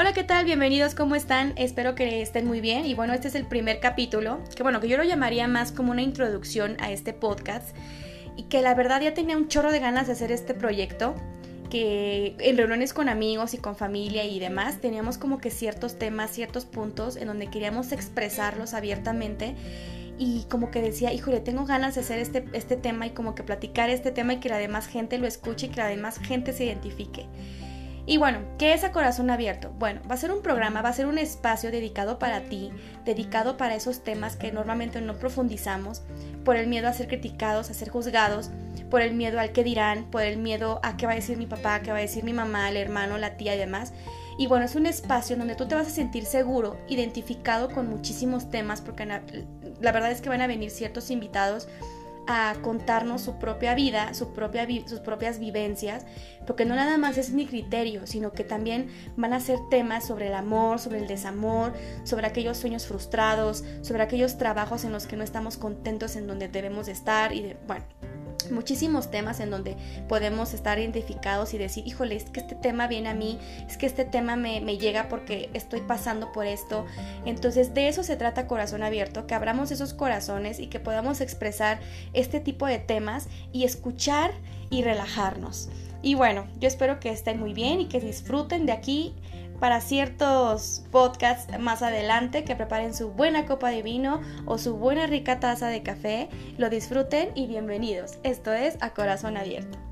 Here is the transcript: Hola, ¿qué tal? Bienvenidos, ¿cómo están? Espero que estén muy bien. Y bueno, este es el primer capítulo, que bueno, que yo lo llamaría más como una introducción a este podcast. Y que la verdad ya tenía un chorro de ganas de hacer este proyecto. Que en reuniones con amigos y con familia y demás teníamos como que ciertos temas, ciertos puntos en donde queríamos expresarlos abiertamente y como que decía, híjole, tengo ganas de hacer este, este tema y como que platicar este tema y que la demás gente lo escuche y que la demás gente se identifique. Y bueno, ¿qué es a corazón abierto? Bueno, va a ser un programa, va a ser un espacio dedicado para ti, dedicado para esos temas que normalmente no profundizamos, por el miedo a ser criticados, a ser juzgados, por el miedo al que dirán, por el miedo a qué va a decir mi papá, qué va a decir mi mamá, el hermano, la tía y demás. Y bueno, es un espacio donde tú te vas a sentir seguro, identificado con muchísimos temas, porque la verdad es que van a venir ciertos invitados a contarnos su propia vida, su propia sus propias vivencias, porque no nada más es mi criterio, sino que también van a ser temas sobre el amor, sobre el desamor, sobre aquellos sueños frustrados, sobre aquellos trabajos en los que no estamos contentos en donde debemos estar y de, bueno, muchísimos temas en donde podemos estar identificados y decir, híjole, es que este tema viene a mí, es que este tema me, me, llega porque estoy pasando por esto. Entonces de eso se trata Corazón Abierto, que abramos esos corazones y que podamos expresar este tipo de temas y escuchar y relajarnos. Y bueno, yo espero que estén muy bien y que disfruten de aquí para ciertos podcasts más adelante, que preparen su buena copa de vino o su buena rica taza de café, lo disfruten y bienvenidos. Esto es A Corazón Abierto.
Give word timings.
Hola, 0.00 0.12
¿qué 0.12 0.22
tal? 0.22 0.44
Bienvenidos, 0.44 0.94
¿cómo 0.94 1.16
están? 1.16 1.54
Espero 1.56 1.96
que 1.96 2.22
estén 2.22 2.46
muy 2.46 2.60
bien. 2.60 2.86
Y 2.86 2.94
bueno, 2.94 3.14
este 3.14 3.26
es 3.26 3.34
el 3.34 3.44
primer 3.44 3.80
capítulo, 3.80 4.38
que 4.54 4.62
bueno, 4.62 4.78
que 4.78 4.86
yo 4.86 4.96
lo 4.96 5.02
llamaría 5.02 5.48
más 5.48 5.72
como 5.72 5.90
una 5.90 6.02
introducción 6.02 6.76
a 6.78 6.92
este 6.92 7.12
podcast. 7.12 7.76
Y 8.36 8.44
que 8.44 8.62
la 8.62 8.76
verdad 8.76 9.00
ya 9.00 9.12
tenía 9.12 9.36
un 9.36 9.48
chorro 9.48 9.72
de 9.72 9.80
ganas 9.80 10.06
de 10.06 10.12
hacer 10.12 10.30
este 10.30 10.54
proyecto. 10.54 11.16
Que 11.68 12.36
en 12.38 12.56
reuniones 12.56 12.92
con 12.92 13.08
amigos 13.08 13.54
y 13.54 13.58
con 13.58 13.74
familia 13.74 14.24
y 14.24 14.38
demás 14.38 14.80
teníamos 14.80 15.18
como 15.18 15.38
que 15.38 15.50
ciertos 15.50 15.98
temas, 15.98 16.30
ciertos 16.30 16.64
puntos 16.64 17.16
en 17.16 17.26
donde 17.26 17.48
queríamos 17.48 17.90
expresarlos 17.90 18.74
abiertamente 18.74 19.56
y 20.16 20.44
como 20.48 20.70
que 20.70 20.80
decía, 20.80 21.12
híjole, 21.12 21.40
tengo 21.40 21.64
ganas 21.66 21.96
de 21.96 22.02
hacer 22.02 22.20
este, 22.20 22.44
este 22.52 22.76
tema 22.76 23.08
y 23.08 23.10
como 23.10 23.34
que 23.34 23.42
platicar 23.42 23.90
este 23.90 24.12
tema 24.12 24.34
y 24.34 24.36
que 24.38 24.48
la 24.48 24.58
demás 24.58 24.86
gente 24.86 25.18
lo 25.18 25.26
escuche 25.26 25.66
y 25.66 25.68
que 25.70 25.80
la 25.80 25.88
demás 25.88 26.20
gente 26.20 26.52
se 26.52 26.66
identifique. 26.66 27.26
Y 28.08 28.16
bueno, 28.16 28.38
¿qué 28.56 28.72
es 28.72 28.84
a 28.84 28.90
corazón 28.90 29.28
abierto? 29.28 29.70
Bueno, 29.78 30.00
va 30.10 30.14
a 30.14 30.18
ser 30.18 30.32
un 30.32 30.40
programa, 30.40 30.80
va 30.80 30.88
a 30.88 30.94
ser 30.94 31.04
un 31.04 31.18
espacio 31.18 31.70
dedicado 31.70 32.18
para 32.18 32.40
ti, 32.40 32.72
dedicado 33.04 33.58
para 33.58 33.74
esos 33.74 34.02
temas 34.02 34.34
que 34.34 34.50
normalmente 34.50 35.02
no 35.02 35.18
profundizamos, 35.18 36.00
por 36.42 36.56
el 36.56 36.68
miedo 36.68 36.88
a 36.88 36.94
ser 36.94 37.06
criticados, 37.06 37.68
a 37.68 37.74
ser 37.74 37.90
juzgados, 37.90 38.50
por 38.88 39.02
el 39.02 39.12
miedo 39.12 39.38
al 39.38 39.52
que 39.52 39.62
dirán, 39.62 40.10
por 40.10 40.22
el 40.22 40.38
miedo 40.38 40.80
a 40.82 40.96
qué 40.96 41.04
va 41.04 41.12
a 41.12 41.16
decir 41.16 41.36
mi 41.36 41.44
papá, 41.44 41.80
qué 41.82 41.90
va 41.90 41.98
a 41.98 42.00
decir 42.00 42.24
mi 42.24 42.32
mamá, 42.32 42.70
el 42.70 42.78
hermano, 42.78 43.18
la 43.18 43.36
tía 43.36 43.54
y 43.54 43.58
demás. 43.58 43.92
Y 44.38 44.46
bueno, 44.46 44.64
es 44.64 44.74
un 44.74 44.86
espacio 44.86 45.36
donde 45.36 45.54
tú 45.54 45.68
te 45.68 45.74
vas 45.74 45.88
a 45.88 45.90
sentir 45.90 46.24
seguro, 46.24 46.78
identificado 46.88 47.68
con 47.68 47.90
muchísimos 47.90 48.50
temas, 48.50 48.80
porque 48.80 49.04
la 49.04 49.92
verdad 49.92 50.12
es 50.12 50.22
que 50.22 50.30
van 50.30 50.40
a 50.40 50.46
venir 50.46 50.70
ciertos 50.70 51.10
invitados 51.10 51.68
a 52.28 52.54
contarnos 52.60 53.22
su 53.22 53.38
propia 53.38 53.74
vida, 53.74 54.12
su 54.12 54.34
propia 54.34 54.66
sus 54.86 55.00
propias 55.00 55.38
vivencias, 55.38 56.04
porque 56.46 56.66
no 56.66 56.76
nada 56.76 56.98
más 56.98 57.16
es 57.16 57.30
mi 57.30 57.46
criterio, 57.46 58.06
sino 58.06 58.32
que 58.32 58.44
también 58.44 58.88
van 59.16 59.32
a 59.32 59.40
ser 59.40 59.58
temas 59.70 60.06
sobre 60.06 60.28
el 60.28 60.34
amor, 60.34 60.78
sobre 60.78 60.98
el 60.98 61.06
desamor, 61.06 61.72
sobre 62.04 62.26
aquellos 62.26 62.58
sueños 62.58 62.86
frustrados, 62.86 63.64
sobre 63.80 64.02
aquellos 64.02 64.36
trabajos 64.36 64.84
en 64.84 64.92
los 64.92 65.06
que 65.06 65.16
no 65.16 65.24
estamos 65.24 65.56
contentos 65.56 66.16
en 66.16 66.26
donde 66.26 66.48
debemos 66.48 66.86
estar 66.88 67.32
y 67.32 67.40
de, 67.40 67.56
bueno, 67.66 67.86
muchísimos 68.50 69.10
temas 69.10 69.40
en 69.40 69.50
donde 69.50 69.76
podemos 70.08 70.54
estar 70.54 70.78
identificados 70.78 71.54
y 71.54 71.58
decir, 71.58 71.86
híjole, 71.86 72.16
es 72.16 72.24
que 72.24 72.40
este 72.40 72.54
tema 72.54 72.86
viene 72.86 73.08
a 73.08 73.14
mí, 73.14 73.38
es 73.68 73.76
que 73.76 73.86
este 73.86 74.04
tema 74.04 74.36
me, 74.36 74.60
me, 74.60 74.78
llega 74.78 75.08
porque 75.08 75.50
estoy 75.54 75.80
pasando 75.80 76.32
por 76.32 76.46
esto. 76.46 76.86
Entonces 77.24 77.74
de 77.74 77.88
eso 77.88 78.02
se 78.02 78.16
trata 78.16 78.46
Corazón 78.46 78.82
Abierto, 78.82 79.26
que 79.26 79.34
abramos 79.34 79.70
esos 79.70 79.94
corazones 79.94 80.58
y 80.60 80.68
que 80.68 80.80
podamos 80.80 81.20
expresar 81.20 81.80
este 82.12 82.40
tipo 82.40 82.66
de 82.66 82.78
temas 82.78 83.28
y 83.52 83.64
escuchar 83.64 84.32
y 84.70 84.82
relajarnos. 84.82 85.68
Y 86.02 86.14
bueno, 86.14 86.46
yo 86.60 86.68
espero 86.68 87.00
que 87.00 87.10
estén 87.10 87.40
muy 87.40 87.52
bien 87.52 87.80
y 87.80 87.86
que 87.86 88.00
disfruten 88.00 88.66
de 88.66 88.72
aquí 88.72 89.14
para 89.58 89.80
ciertos 89.80 90.84
podcasts 90.90 91.58
más 91.58 91.82
adelante, 91.82 92.44
que 92.44 92.56
preparen 92.56 92.94
su 92.94 93.10
buena 93.10 93.46
copa 93.46 93.70
de 93.70 93.82
vino 93.82 94.20
o 94.46 94.58
su 94.58 94.76
buena 94.76 95.06
rica 95.06 95.40
taza 95.40 95.68
de 95.68 95.82
café, 95.82 96.28
lo 96.58 96.70
disfruten 96.70 97.30
y 97.34 97.46
bienvenidos. 97.46 98.18
Esto 98.22 98.52
es 98.52 98.76
A 98.80 98.90
Corazón 98.90 99.36
Abierto. 99.36 99.87